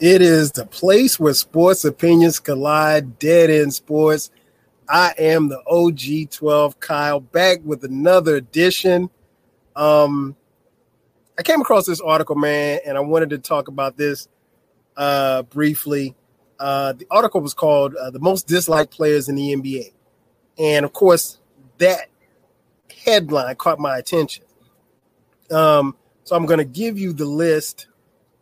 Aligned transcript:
It 0.00 0.22
is 0.22 0.52
the 0.52 0.64
place 0.64 1.18
where 1.18 1.34
sports 1.34 1.84
opinions 1.84 2.38
collide, 2.38 3.18
dead 3.18 3.50
end 3.50 3.74
sports. 3.74 4.30
I 4.88 5.12
am 5.18 5.48
the 5.48 5.60
OG12 5.66 6.78
Kyle 6.78 7.18
back 7.18 7.58
with 7.64 7.82
another 7.82 8.36
edition. 8.36 9.10
Um, 9.74 10.36
I 11.36 11.42
came 11.42 11.60
across 11.60 11.86
this 11.86 12.00
article, 12.00 12.36
man, 12.36 12.78
and 12.86 12.96
I 12.96 13.00
wanted 13.00 13.30
to 13.30 13.38
talk 13.38 13.66
about 13.66 13.96
this 13.96 14.28
uh, 14.96 15.42
briefly. 15.42 16.14
Uh, 16.60 16.92
the 16.92 17.06
article 17.10 17.40
was 17.40 17.54
called 17.54 17.96
uh, 17.96 18.10
The 18.10 18.20
Most 18.20 18.46
Disliked 18.46 18.92
Players 18.92 19.28
in 19.28 19.34
the 19.34 19.54
NBA. 19.54 19.92
And 20.58 20.84
of 20.84 20.92
course, 20.92 21.38
that 21.78 22.06
headline 23.04 23.56
caught 23.56 23.80
my 23.80 23.98
attention. 23.98 24.44
Um, 25.50 25.96
so 26.22 26.36
I'm 26.36 26.46
going 26.46 26.58
to 26.58 26.64
give 26.64 26.98
you 26.98 27.12
the 27.12 27.24
list 27.24 27.87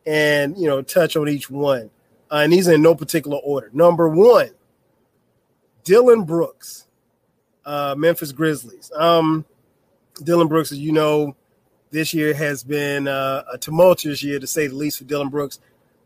and, 0.07 0.57
you 0.57 0.69
know, 0.69 0.83
touch 0.83 1.17
on 1.17 1.29
each 1.29 1.51
one. 1.51 1.91
Uh, 2.31 2.37
and 2.37 2.53
these 2.53 2.69
are 2.69 2.75
in 2.75 2.83
no 2.83 2.95
particular 2.95 3.39
order. 3.39 3.71
Number 3.73 4.09
one, 4.09 4.51
Dillon 5.85 6.25
Brooks, 6.25 6.87
uh, 7.65 7.95
Memphis 7.97 8.33
Grizzlies. 8.33 8.91
Um, 8.95 9.45
Dillon 10.23 10.49
Brooks, 10.49 10.73
as 10.73 10.79
you 10.79 10.93
know, 10.93 11.37
this 11.91 12.13
year 12.15 12.35
has 12.35 12.65
been 12.65 13.07
uh, 13.07 13.45
a 13.53 13.59
tumultuous 13.59 14.23
year 14.23 14.39
to 14.39 14.47
say 14.47 14.67
the 14.67 14.75
least 14.75 14.99
for 14.99 15.05
Dillon 15.05 15.29
Brooks. 15.29 15.61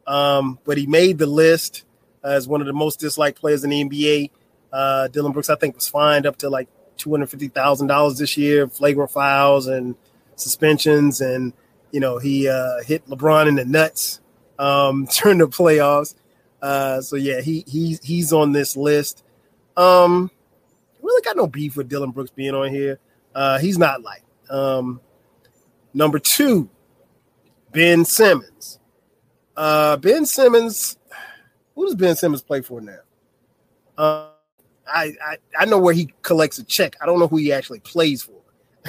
Um, 0.06 0.58
but 0.64 0.76
he 0.76 0.86
made 0.86 1.18
the 1.18 1.26
list 1.26 1.84
as 2.22 2.46
one 2.46 2.60
of 2.60 2.66
the 2.66 2.72
most 2.72 3.00
disliked 3.00 3.40
players 3.40 3.64
in 3.64 3.70
the 3.70 3.84
NBA. 3.84 4.30
Uh, 4.72 5.08
Dillon 5.08 5.32
Brooks, 5.32 5.50
I 5.50 5.56
think, 5.56 5.74
was 5.76 5.88
fined 5.88 6.26
up 6.26 6.36
to 6.38 6.50
like 6.50 6.68
two 6.96 7.10
hundred 7.10 7.30
fifty 7.30 7.48
thousand 7.48 7.86
dollars 7.86 8.18
this 8.18 8.36
year, 8.36 8.68
flagrant 8.68 9.10
fouls 9.10 9.66
and 9.66 9.94
suspensions, 10.36 11.20
and 11.20 11.52
you 11.92 12.00
know 12.00 12.19
he 12.19 12.48
uh, 12.48 12.83
hit 12.84 13.06
LeBron 13.06 13.48
in 13.48 13.56
the 13.56 13.64
nuts 13.64 14.20
um, 14.58 15.06
during 15.22 15.38
the 15.38 15.48
playoffs. 15.48 16.14
Uh, 16.62 17.00
so 17.00 17.16
yeah, 17.16 17.41
he 17.41 17.64
he 17.66 17.98
he's 18.02 18.33
on 18.33 18.52
this 18.52 18.77
list. 18.77 19.24
Um, 19.77 20.30
really 21.00 21.22
got 21.22 21.36
no 21.36 21.46
beef 21.46 21.77
with 21.77 21.88
Dillon 21.88 22.11
Brooks 22.11 22.30
being 22.30 22.55
on 22.55 22.70
here. 22.70 22.98
Uh, 23.34 23.58
he's 23.58 23.78
not 23.78 24.02
like 24.02 24.23
um, 24.51 25.01
number 25.95 26.18
two, 26.18 26.68
Ben 27.73 28.05
Simmons. 28.05 28.78
Uh, 29.57 29.96
ben 29.96 30.24
Simmons, 30.27 30.96
who 31.74 31.86
does 31.86 31.95
Ben 31.95 32.17
Simmons 32.17 32.42
play 32.42 32.62
for 32.62 32.80
now? 32.80 32.98
Uh, 33.96 34.28
I, 34.86 35.12
I 35.22 35.36
I 35.58 35.64
know 35.67 35.78
where 35.78 35.95
he 35.95 36.12
collects 36.22 36.58
a 36.58 36.64
check. 36.64 36.96
I 37.01 37.07
don't 37.07 37.18
know 37.18 37.28
who 37.28 37.36
he 37.36 37.52
actually 37.52 37.80
plays 37.80 38.22
for. 38.22 38.40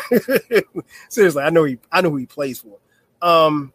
Seriously, 1.09 1.43
I 1.43 1.49
know 1.49 1.63
he 1.65 1.77
I 1.91 2.01
know 2.01 2.09
who 2.09 2.17
he 2.17 2.25
plays 2.25 2.59
for. 2.59 2.77
Um, 3.21 3.73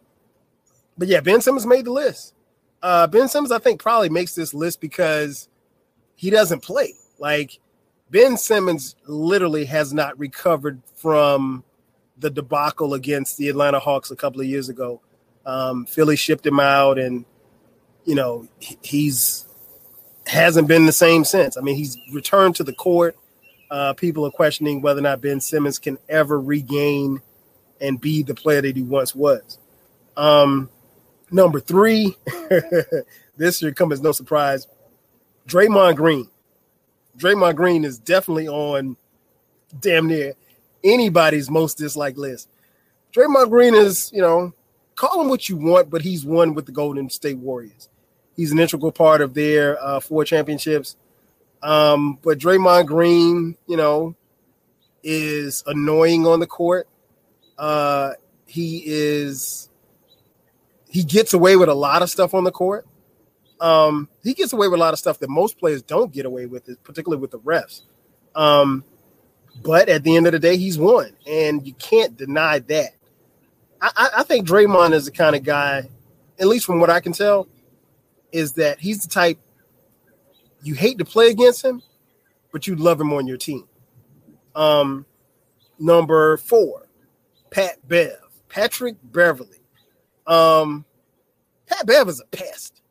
but 0.97 1.07
yeah, 1.07 1.21
Ben 1.21 1.41
Simmons 1.41 1.65
made 1.65 1.85
the 1.85 1.91
list. 1.91 2.33
Uh, 2.81 3.07
ben 3.07 3.27
Simmons, 3.27 3.51
I 3.51 3.59
think, 3.59 3.81
probably 3.81 4.09
makes 4.09 4.35
this 4.35 4.53
list 4.53 4.81
because 4.81 5.49
he 6.15 6.29
doesn't 6.29 6.61
play. 6.61 6.93
Like 7.19 7.59
Ben 8.09 8.37
Simmons 8.37 8.95
literally 9.05 9.65
has 9.65 9.93
not 9.93 10.17
recovered 10.17 10.81
from 10.95 11.63
the 12.17 12.29
debacle 12.29 12.93
against 12.93 13.37
the 13.37 13.49
Atlanta 13.49 13.79
Hawks 13.79 14.11
a 14.11 14.15
couple 14.15 14.41
of 14.41 14.47
years 14.47 14.69
ago. 14.69 15.01
Um, 15.45 15.85
Philly 15.85 16.15
shipped 16.15 16.45
him 16.45 16.59
out, 16.59 16.97
and 16.99 17.25
you 18.05 18.15
know 18.15 18.47
he's 18.81 19.45
hasn't 20.25 20.67
been 20.67 20.85
the 20.85 20.91
same 20.91 21.23
since. 21.23 21.57
I 21.57 21.61
mean, 21.61 21.75
he's 21.75 21.97
returned 22.11 22.55
to 22.57 22.63
the 22.63 22.73
court. 22.73 23.15
Uh, 23.69 23.93
people 23.93 24.25
are 24.25 24.31
questioning 24.31 24.81
whether 24.81 24.99
or 24.99 25.03
not 25.03 25.21
Ben 25.21 25.39
Simmons 25.39 25.79
can 25.79 25.97
ever 26.09 26.39
regain 26.39 27.21
and 27.81 27.99
be 27.99 28.23
the 28.23 28.35
player 28.35 28.61
that 28.61 28.75
he 28.75 28.81
once 28.81 29.15
was. 29.15 29.57
Um, 30.15 30.69
number 31.31 31.59
three, 31.59 32.17
this 33.37 33.59
should 33.59 33.75
come 33.75 33.91
as 33.91 34.01
no 34.01 34.11
surprise. 34.11 34.67
Draymond 35.47 35.95
Green. 35.95 36.29
Draymond 37.17 37.55
Green 37.55 37.85
is 37.85 37.97
definitely 37.97 38.47
on 38.47 38.97
damn 39.79 40.07
near 40.07 40.33
anybody's 40.83 41.49
most 41.49 41.77
disliked 41.77 42.17
list. 42.17 42.49
Draymond 43.13 43.49
Green 43.49 43.73
is, 43.73 44.11
you 44.13 44.21
know, 44.21 44.53
call 44.95 45.21
him 45.21 45.29
what 45.29 45.49
you 45.49 45.57
want, 45.57 45.89
but 45.89 46.01
he's 46.01 46.25
won 46.25 46.53
with 46.53 46.65
the 46.65 46.71
Golden 46.71 47.09
State 47.09 47.37
Warriors. 47.37 47.89
He's 48.35 48.51
an 48.51 48.59
integral 48.59 48.91
part 48.91 49.21
of 49.21 49.33
their 49.33 49.81
uh, 49.83 49.99
four 49.99 50.23
championships. 50.23 50.95
Um, 51.63 52.19
but 52.21 52.37
Draymond 52.37 52.85
Green, 52.85 53.57
you 53.65 53.77
know, 53.77 54.15
is 55.03 55.63
annoying 55.65 56.27
on 56.27 56.39
the 56.39 56.47
court. 56.47 56.87
Uh, 57.57 58.13
he 58.45 58.83
is 58.85 59.69
he 60.89 61.03
gets 61.03 61.33
away 61.33 61.55
with 61.55 61.69
a 61.69 61.73
lot 61.73 62.01
of 62.01 62.09
stuff 62.09 62.33
on 62.33 62.43
the 62.43 62.51
court. 62.51 62.87
Um, 63.59 64.07
he 64.23 64.33
gets 64.33 64.53
away 64.53 64.67
with 64.67 64.79
a 64.79 64.83
lot 64.83 64.93
of 64.93 64.99
stuff 64.99 65.19
that 65.19 65.29
most 65.29 65.57
players 65.59 65.81
don't 65.81 66.11
get 66.11 66.25
away 66.25 66.45
with, 66.45 66.69
particularly 66.83 67.19
with 67.19 67.31
the 67.31 67.39
refs. 67.39 67.81
Um, 68.35 68.83
but 69.63 69.89
at 69.89 70.03
the 70.03 70.15
end 70.15 70.27
of 70.27 70.33
the 70.33 70.39
day, 70.39 70.57
he's 70.57 70.77
won, 70.77 71.11
and 71.25 71.65
you 71.65 71.73
can't 71.73 72.15
deny 72.15 72.59
that. 72.59 72.91
I, 73.81 74.09
I 74.17 74.23
think 74.23 74.47
Draymond 74.47 74.93
is 74.93 75.05
the 75.05 75.11
kind 75.11 75.35
of 75.35 75.43
guy, 75.43 75.89
at 76.39 76.47
least 76.47 76.65
from 76.65 76.79
what 76.79 76.89
I 76.89 76.99
can 76.99 77.13
tell, 77.13 77.47
is 78.31 78.53
that 78.53 78.79
he's 78.79 79.01
the 79.01 79.09
type 79.09 79.39
you 80.61 80.73
hate 80.73 80.97
to 80.99 81.05
play 81.05 81.29
against 81.29 81.63
him, 81.63 81.81
but 82.51 82.67
you 82.67 82.75
love 82.75 82.99
him 82.99 83.13
on 83.13 83.27
your 83.27 83.37
team. 83.37 83.67
Um, 84.55 85.05
number 85.79 86.37
four, 86.37 86.86
Pat 87.49 87.87
Bev, 87.87 88.17
Patrick 88.49 88.95
Beverley. 89.03 89.61
Um, 90.25 90.85
Pat 91.67 91.85
Bev 91.85 92.09
is 92.09 92.21
a 92.21 92.25
pest. 92.25 92.81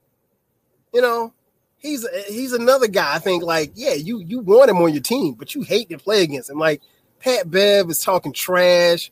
You 0.93 1.03
know, 1.03 1.33
he's 1.79 2.07
he's 2.27 2.53
another 2.53 2.89
guy. 2.89 3.15
I 3.15 3.19
think 3.19 3.43
like, 3.43 3.73
yeah, 3.75 3.95
you 3.95 4.21
you 4.21 4.41
want 4.41 4.71
him 4.71 4.79
on 4.79 4.93
your 4.93 5.03
team, 5.03 5.35
but 5.35 5.55
you 5.55 5.63
hate 5.63 5.91
to 5.91 5.99
play 5.99 6.23
against 6.23 6.51
him. 6.51 6.59
Like 6.59 6.83
Pat 7.21 7.51
Bev 7.51 7.91
is 7.91 8.01
talking 8.01 8.33
trash. 8.33 9.11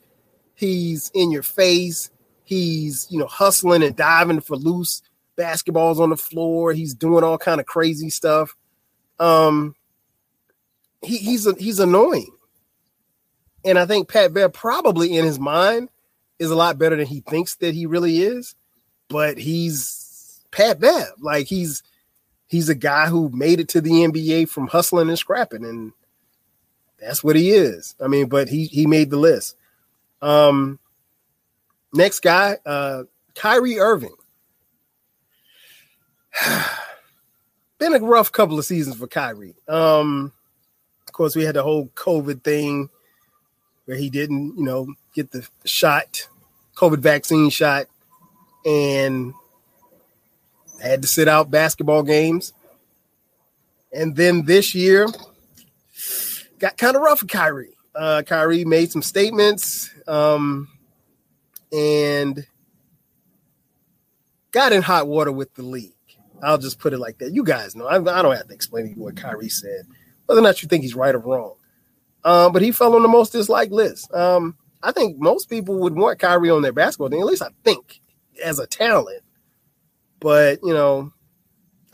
He's 0.54 1.10
in 1.14 1.30
your 1.30 1.42
face. 1.42 2.10
He's 2.44 3.06
you 3.10 3.18
know 3.18 3.26
hustling 3.26 3.82
and 3.82 3.96
diving 3.96 4.40
for 4.40 4.56
loose 4.56 5.02
basketballs 5.36 5.98
on 5.98 6.10
the 6.10 6.16
floor. 6.16 6.72
He's 6.72 6.94
doing 6.94 7.24
all 7.24 7.38
kind 7.38 7.60
of 7.60 7.66
crazy 7.66 8.10
stuff. 8.10 8.54
Um, 9.18 9.74
he, 11.02 11.18
he's 11.18 11.46
a, 11.46 11.54
he's 11.54 11.78
annoying, 11.78 12.30
and 13.64 13.78
I 13.78 13.86
think 13.86 14.08
Pat 14.08 14.34
Bev 14.34 14.52
probably 14.52 15.16
in 15.16 15.24
his 15.24 15.38
mind 15.38 15.88
is 16.38 16.50
a 16.50 16.56
lot 16.56 16.78
better 16.78 16.96
than 16.96 17.06
he 17.06 17.20
thinks 17.20 17.56
that 17.56 17.74
he 17.74 17.86
really 17.86 18.22
is. 18.22 18.54
But 19.08 19.38
he's 19.38 20.40
Pat 20.50 20.80
Bev, 20.80 21.12
like 21.20 21.46
he's 21.46 21.82
he's 22.46 22.68
a 22.68 22.74
guy 22.74 23.06
who 23.06 23.28
made 23.30 23.60
it 23.60 23.68
to 23.70 23.80
the 23.80 23.90
NBA 23.90 24.48
from 24.48 24.68
hustling 24.68 25.08
and 25.08 25.18
scrapping, 25.18 25.64
and 25.64 25.92
that's 26.98 27.22
what 27.22 27.36
he 27.36 27.50
is. 27.50 27.94
I 28.02 28.08
mean, 28.08 28.28
but 28.28 28.48
he 28.48 28.66
he 28.66 28.86
made 28.86 29.10
the 29.10 29.16
list. 29.16 29.56
Um, 30.22 30.78
next 31.92 32.20
guy, 32.20 32.56
uh, 32.64 33.04
Kyrie 33.34 33.78
Irving. 33.78 34.14
Been 37.78 37.94
a 37.94 37.98
rough 37.98 38.32
couple 38.32 38.58
of 38.58 38.64
seasons 38.64 38.96
for 38.96 39.06
Kyrie. 39.06 39.56
Um, 39.68 40.32
of 41.06 41.12
course, 41.12 41.36
we 41.36 41.44
had 41.44 41.56
the 41.56 41.62
whole 41.62 41.88
COVID 41.88 42.42
thing 42.42 42.88
where 43.84 43.96
he 43.96 44.10
didn't, 44.10 44.56
you 44.56 44.64
know, 44.64 44.94
get 45.14 45.30
the 45.30 45.46
shot, 45.64 46.28
COVID 46.76 46.98
vaccine 46.98 47.50
shot, 47.50 47.86
and 48.64 49.34
had 50.82 51.02
to 51.02 51.08
sit 51.08 51.28
out 51.28 51.50
basketball 51.50 52.02
games. 52.02 52.52
And 53.92 54.16
then 54.16 54.44
this 54.44 54.74
year 54.74 55.06
got 56.58 56.76
kind 56.76 56.96
of 56.96 57.02
rough 57.02 57.20
for 57.20 57.26
Kyrie. 57.26 57.76
Uh, 57.94 58.22
Kyrie 58.26 58.64
made 58.64 58.90
some 58.90 59.02
statements 59.02 59.90
um, 60.08 60.68
and 61.72 62.46
got 64.50 64.72
in 64.72 64.82
hot 64.82 65.06
water 65.06 65.30
with 65.30 65.54
the 65.54 65.62
league. 65.62 65.92
I'll 66.42 66.58
just 66.58 66.78
put 66.78 66.92
it 66.92 66.98
like 66.98 67.18
that. 67.18 67.32
You 67.32 67.44
guys 67.44 67.76
know. 67.76 67.86
I, 67.86 67.96
I 67.96 68.22
don't 68.22 68.36
have 68.36 68.48
to 68.48 68.54
explain 68.54 68.84
to 68.84 68.90
you 68.90 69.02
what 69.02 69.16
Kyrie 69.16 69.48
said, 69.48 69.86
whether 70.26 70.40
or 70.40 70.44
not 70.44 70.62
you 70.62 70.68
think 70.68 70.82
he's 70.82 70.94
right 70.94 71.14
or 71.14 71.18
wrong. 71.18 71.54
Um, 72.24 72.52
but 72.52 72.62
he 72.62 72.72
fell 72.72 72.94
on 72.94 73.02
the 73.02 73.08
most 73.08 73.32
disliked 73.32 73.72
list. 73.72 74.12
Um, 74.14 74.56
I 74.82 74.92
think 74.92 75.18
most 75.18 75.48
people 75.48 75.78
would 75.80 75.94
want 75.94 76.18
Kyrie 76.18 76.50
on 76.50 76.62
their 76.62 76.72
basketball 76.72 77.10
team. 77.10 77.20
At 77.20 77.26
least 77.26 77.42
I 77.42 77.50
think 77.64 78.00
as 78.42 78.58
a 78.58 78.66
talent. 78.66 79.22
But 80.20 80.60
you 80.62 80.72
know, 80.72 81.12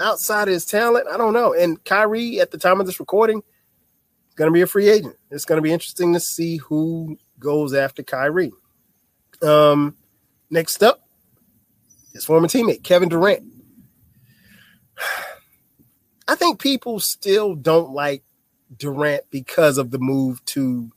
outside 0.01 0.49
of 0.49 0.55
his 0.55 0.65
talent, 0.65 1.09
I 1.09 1.17
don't 1.17 1.33
know. 1.33 1.53
And 1.53 1.83
Kyrie, 1.85 2.41
at 2.41 2.51
the 2.51 2.59
time 2.59 2.81
of 2.81 2.87
this 2.87 3.01
recording, 3.01 3.39
is 3.39 4.35
going 4.35 4.49
to 4.49 4.55
be 4.55 4.63
a 4.63 4.67
free 4.67 4.89
agent. 4.89 5.17
It's 5.31 5.45
going 5.45 5.59
to 5.59 5.63
be 5.63 5.73
interesting 5.73 6.13
to 6.15 6.21
see 6.21 6.59
who 6.59 7.19
goes 7.39 7.75
after 7.75 8.03
Kyrie. 8.03 8.53
Um, 9.43 9.97
next 10.51 10.83
up, 10.83 11.09
his 12.13 12.25
former 12.25 12.49
teammate 12.49 12.83
Kevin 12.83 13.09
Durant. 13.09 13.45
I 16.29 16.37
think 16.37 16.61
people 16.61 17.01
still 17.01 17.57
don't 17.57 17.91
like 17.91 18.23
Durant 18.77 19.25
because 19.31 19.79
of 19.79 19.91
the 19.91 19.99
move 19.99 20.45
to 20.47 20.91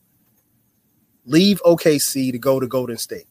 leave 1.26 1.62
OKC 1.64 2.32
to 2.32 2.38
go 2.38 2.60
to 2.60 2.68
Golden 2.68 2.98
State. 2.98 3.28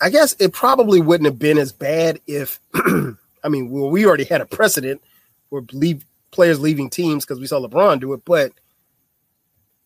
I 0.00 0.10
guess 0.10 0.34
it 0.38 0.52
probably 0.52 1.00
wouldn't 1.00 1.26
have 1.26 1.38
been 1.38 1.58
as 1.58 1.72
bad 1.72 2.20
if, 2.26 2.60
I 2.74 3.48
mean, 3.48 3.70
well, 3.70 3.90
we 3.90 4.04
already 4.06 4.24
had 4.24 4.40
a 4.40 4.46
precedent 4.46 5.00
for 5.48 5.64
leave, 5.72 6.04
players 6.30 6.60
leaving 6.60 6.90
teams 6.90 7.24
because 7.24 7.40
we 7.40 7.46
saw 7.46 7.60
LeBron 7.60 8.00
do 8.00 8.12
it, 8.12 8.24
but 8.24 8.52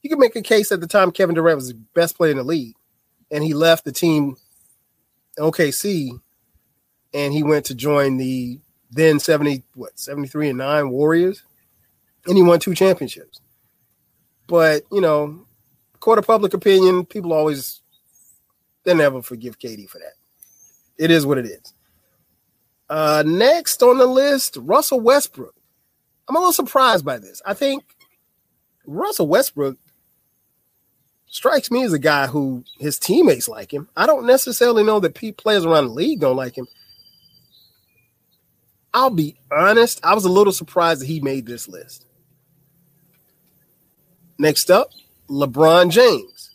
you 0.03 0.11
could 0.11 0.19
make 0.19 0.35
a 0.35 0.43
case 0.43 0.73
at 0.73 0.81
the 0.81 0.87
time 0.87 1.13
Kevin 1.13 1.35
Durant 1.35 1.57
was 1.57 1.69
the 1.69 1.75
best 1.95 2.17
player 2.17 2.31
in 2.31 2.39
the 2.39 2.43
league, 2.43 2.75
and 3.31 3.45
he 3.45 3.55
left 3.55 3.85
the 3.85 3.93
team 3.93 4.37
OKC, 5.39 6.21
and 7.15 7.33
he 7.33 7.43
went 7.43 7.67
to 7.67 7.75
join 7.75 8.17
the 8.17 8.59
then 8.91 9.21
70, 9.21 9.63
what, 9.75 9.99
73 9.99 10.49
and 10.49 10.59
9 10.59 10.91
Warriors, 10.91 11.45
and 12.27 12.37
he 12.37 12.43
won 12.43 12.61
two 12.61 12.75
championships. 12.75 13.41
But, 14.47 14.83
you 14.91 15.01
know, 15.01 15.47
court 16.01 16.19
of 16.19 16.27
public 16.27 16.55
opinion, 16.55 17.07
people 17.07 17.33
always 17.33 17.81
they 18.85 18.95
never 18.95 19.23
forgive 19.23 19.59
KD 19.59 19.89
for 19.89 19.99
that. 19.99 20.15
It 20.99 21.11
is 21.11 21.27
what 21.27 21.39
it 21.39 21.47
is. 21.47 21.75
Uh, 22.89 23.23
next 23.27 23.83
on 23.83 23.99
the 23.99 24.07
list, 24.07 24.57
Russell 24.61 25.01
Westbrook. 25.01 25.55
I'm 26.29 26.37
a 26.37 26.39
little 26.39 26.53
surprised 26.53 27.05
by 27.05 27.19
this. 27.19 27.41
I 27.45 27.55
think 27.55 27.85
Russell 28.87 29.29
Westbrook 29.29 29.79
strikes 31.27 31.71
me 31.71 31.85
as 31.85 31.93
a 31.93 31.99
guy 31.99 32.27
who 32.27 32.65
his 32.79 32.99
teammates 32.99 33.49
like 33.49 33.73
him. 33.73 33.89
I 33.97 34.07
don't 34.07 34.27
necessarily 34.27 34.83
know 34.83 34.99
that 35.01 35.15
players 35.37 35.65
around 35.65 35.87
the 35.87 35.93
league 35.93 36.21
don't 36.21 36.37
like 36.37 36.57
him. 36.57 36.67
I'll 38.93 39.11
be 39.11 39.37
honest, 39.53 40.05
I 40.05 40.15
was 40.15 40.25
a 40.25 40.29
little 40.33 40.53
surprised 40.53 41.03
that 41.03 41.07
he 41.07 41.21
made 41.21 41.47
this 41.47 41.69
list. 41.69 42.07
Next 44.41 44.71
up, 44.71 44.91
LeBron 45.29 45.91
James. 45.91 46.51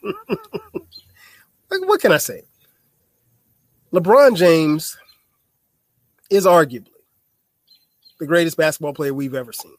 what 1.68 2.00
can 2.00 2.12
I 2.12 2.18
say? 2.18 2.42
LeBron 3.92 4.36
James 4.36 4.96
is 6.30 6.46
arguably 6.46 6.86
the 8.20 8.26
greatest 8.26 8.56
basketball 8.56 8.94
player 8.94 9.12
we've 9.12 9.34
ever 9.34 9.52
seen. 9.52 9.74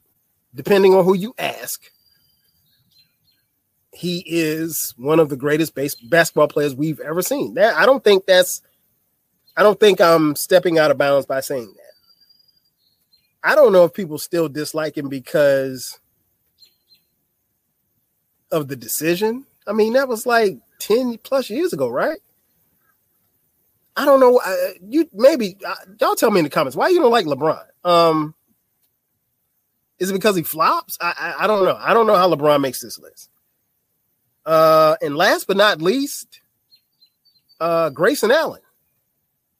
Depending 0.53 0.95
on 0.95 1.05
who 1.05 1.15
you 1.15 1.33
ask, 1.39 1.89
he 3.93 4.21
is 4.27 4.93
one 4.97 5.21
of 5.21 5.29
the 5.29 5.37
greatest 5.37 5.75
base 5.75 5.95
basketball 5.95 6.49
players 6.49 6.75
we've 6.75 6.99
ever 6.99 7.21
seen. 7.21 7.53
That 7.53 7.77
I 7.77 7.85
don't 7.85 8.03
think 8.03 8.25
that's 8.25 8.61
I 9.55 9.63
don't 9.63 9.79
think 9.79 10.01
I'm 10.01 10.35
stepping 10.35 10.77
out 10.77 10.91
of 10.91 10.97
bounds 10.97 11.25
by 11.25 11.39
saying 11.39 11.73
that. 11.77 11.80
I 13.43 13.55
don't 13.55 13.73
know 13.73 13.85
if 13.85 13.93
people 13.93 14.17
still 14.17 14.49
dislike 14.49 14.97
him 14.97 15.09
because 15.09 15.99
of 18.51 18.67
the 18.67 18.75
decision. 18.75 19.45
I 19.67 19.73
mean, 19.73 19.93
that 19.93 20.07
was 20.07 20.25
like 20.25 20.57
10 20.79 21.17
plus 21.19 21.49
years 21.49 21.73
ago, 21.73 21.87
right? 21.87 22.19
I 23.95 24.05
don't 24.05 24.19
know. 24.19 24.39
Uh, 24.43 24.55
you 24.87 25.09
maybe 25.13 25.57
uh, 25.65 25.75
y'all 25.99 26.15
tell 26.15 26.31
me 26.31 26.39
in 26.39 26.45
the 26.45 26.49
comments 26.49 26.75
why 26.75 26.89
you 26.89 26.99
don't 26.99 27.11
like 27.11 27.25
LeBron. 27.25 27.63
Um, 27.83 28.33
is 29.99 30.09
it 30.09 30.13
because 30.13 30.35
he 30.35 30.43
flops? 30.43 30.97
I, 31.01 31.13
I, 31.17 31.43
I 31.43 31.47
don't 31.47 31.65
know. 31.65 31.77
I 31.77 31.93
don't 31.93 32.07
know 32.07 32.15
how 32.15 32.33
LeBron 32.33 32.61
makes 32.61 32.81
this 32.81 32.97
list. 32.97 33.29
Uh, 34.45 34.95
and 35.01 35.15
last 35.15 35.45
but 35.45 35.57
not 35.57 35.81
least, 35.81 36.41
uh, 37.59 37.89
Grayson 37.89 38.31
Allen. 38.31 38.61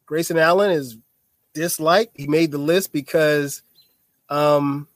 Grayson 0.05 0.37
Allen 0.37 0.71
is 0.71 0.97
disliked. 1.53 2.13
He 2.15 2.27
made 2.27 2.51
the 2.51 2.57
list 2.57 2.91
because 2.91 3.61
um, 4.31 4.87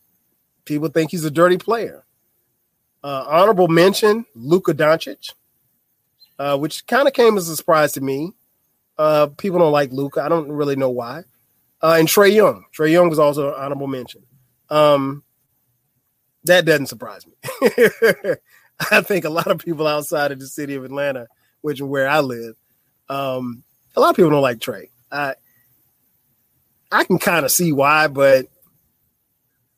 people 0.64 0.90
think 0.90 1.12
he's 1.12 1.26
a 1.26 1.32
dirty 1.32 1.58
player. 1.58 2.04
Uh, 3.04 3.26
honorable 3.28 3.68
mention: 3.68 4.26
Luka 4.34 4.74
Doncic, 4.74 5.34
uh, 6.40 6.58
which 6.58 6.88
kind 6.88 7.08
of 7.08 7.14
came 7.14 7.38
as 7.38 7.48
a 7.50 7.56
surprise 7.56 7.92
to 7.92 8.02
me. 8.02 8.32
Uh, 8.98 9.28
people 9.38 9.60
don't 9.60 9.72
like 9.72 9.92
Luka. 9.92 10.22
I 10.22 10.30
don't 10.30 10.52
really 10.52 10.76
know 10.76 10.90
why. 10.90 11.24
Uh, 11.84 11.98
and 12.00 12.08
Trae 12.08 12.34
Young. 12.34 12.66
Trae 12.76 12.92
Young 12.92 13.10
was 13.10 13.20
also 13.20 13.50
an 13.50 13.56
honorable 13.58 13.88
mention. 13.88 14.24
Um, 14.70 15.24
that 16.46 16.66
doesn't 16.66 16.88
surprise 16.88 17.28
me. 17.28 17.34
I 18.92 19.02
think 19.02 19.26
a 19.26 19.30
lot 19.30 19.48
of 19.48 19.60
people 19.60 19.86
outside 19.86 20.32
of 20.32 20.40
the 20.40 20.48
city 20.48 20.76
of 20.76 20.86
Atlanta, 20.86 21.28
which 21.62 21.80
is 21.80 21.84
where 21.84 22.08
I 22.08 22.22
live, 22.22 22.56
um, 23.10 23.64
a 23.96 24.00
lot 24.00 24.12
of 24.12 24.16
people 24.16 24.32
don't 24.32 24.42
like 24.42 24.60
Trae. 24.60 24.90
I 25.12 25.36
I 26.92 27.04
can 27.04 27.20
kind 27.20 27.46
of 27.46 27.52
see 27.52 27.72
why, 27.72 28.08
but 28.08 28.48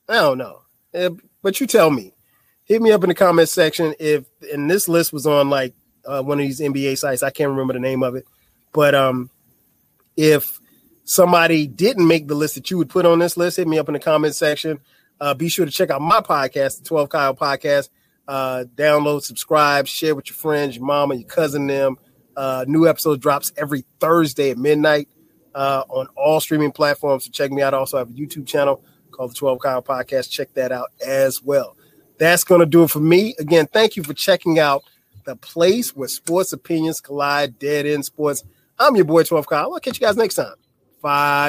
I 0.09 0.15
don't 0.15 0.37
know. 0.37 0.61
But 1.41 1.59
you 1.59 1.67
tell 1.67 1.89
me. 1.89 2.13
Hit 2.63 2.81
me 2.81 2.91
up 2.91 3.03
in 3.03 3.09
the 3.09 3.15
comment 3.15 3.47
section 3.47 3.93
if 3.97 4.25
and 4.51 4.69
this 4.69 4.89
list 4.89 5.13
was 5.13 5.25
on 5.25 5.49
like 5.49 5.73
uh, 6.05 6.21
one 6.21 6.39
of 6.39 6.45
these 6.45 6.59
NBA 6.59 6.97
sites. 6.97 7.23
I 7.23 7.29
can't 7.29 7.49
remember 7.51 7.73
the 7.73 7.79
name 7.79 8.03
of 8.03 8.15
it, 8.15 8.25
but 8.73 8.93
um, 8.93 9.29
if 10.17 10.59
somebody 11.05 11.67
didn't 11.67 12.05
make 12.05 12.27
the 12.27 12.35
list 12.35 12.55
that 12.55 12.69
you 12.69 12.77
would 12.77 12.89
put 12.89 13.05
on 13.05 13.19
this 13.19 13.37
list, 13.37 13.55
hit 13.55 13.67
me 13.67 13.79
up 13.79 13.87
in 13.87 13.93
the 13.93 13.99
comment 13.99 14.35
section. 14.35 14.79
Uh, 15.19 15.33
be 15.33 15.47
sure 15.47 15.65
to 15.65 15.71
check 15.71 15.89
out 15.89 16.01
my 16.01 16.19
podcast, 16.19 16.79
the 16.79 16.83
12 16.85 17.09
Kyle 17.09 17.35
Podcast. 17.35 17.89
Uh, 18.27 18.65
download, 18.75 19.21
subscribe, 19.21 19.87
share 19.87 20.13
with 20.13 20.29
your 20.29 20.35
friends, 20.35 20.75
your 20.75 20.85
mama, 20.85 21.15
your 21.15 21.27
cousin, 21.27 21.67
them. 21.67 21.95
Uh, 22.35 22.65
new 22.67 22.87
episode 22.87 23.21
drops 23.21 23.51
every 23.55 23.85
Thursday 23.99 24.51
at 24.51 24.57
midnight 24.57 25.07
uh, 25.55 25.83
on 25.89 26.07
all 26.15 26.39
streaming 26.39 26.71
platforms. 26.71 27.25
So 27.25 27.31
check 27.31 27.51
me 27.51 27.61
out. 27.61 27.73
I 27.73 27.77
also 27.77 27.97
have 27.97 28.09
a 28.09 28.13
YouTube 28.13 28.45
channel 28.45 28.83
called 29.17 29.31
the 29.31 29.35
12 29.35 29.59
Kyle 29.59 29.81
Podcast. 29.81 30.29
Check 30.29 30.53
that 30.53 30.71
out 30.71 30.89
as 31.05 31.41
well. 31.43 31.75
That's 32.19 32.43
going 32.43 32.61
to 32.61 32.65
do 32.65 32.83
it 32.83 32.91
for 32.91 32.99
me. 32.99 33.35
Again, 33.39 33.67
thank 33.67 33.97
you 33.97 34.03
for 34.03 34.13
checking 34.13 34.59
out 34.59 34.83
the 35.25 35.35
place 35.35 35.95
where 35.95 36.07
sports 36.07 36.53
opinions 36.53 37.01
collide, 37.01 37.59
dead 37.59 37.85
end 37.85 38.05
sports. 38.05 38.43
I'm 38.79 38.95
your 38.95 39.05
boy, 39.05 39.23
12 39.23 39.47
Kyle. 39.47 39.73
I'll 39.73 39.79
catch 39.79 39.99
you 39.99 40.07
guys 40.07 40.15
next 40.15 40.35
time. 40.35 40.55
Bye. 41.01 41.45